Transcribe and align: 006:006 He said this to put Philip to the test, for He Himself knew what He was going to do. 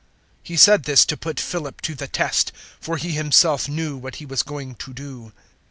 006:006 0.01 0.07
He 0.41 0.57
said 0.57 0.83
this 0.85 1.05
to 1.05 1.15
put 1.15 1.39
Philip 1.39 1.79
to 1.81 1.93
the 1.93 2.07
test, 2.07 2.51
for 2.79 2.97
He 2.97 3.11
Himself 3.11 3.69
knew 3.69 3.95
what 3.95 4.15
He 4.15 4.25
was 4.25 4.41
going 4.41 4.73
to 4.77 4.91
do. 4.95 5.31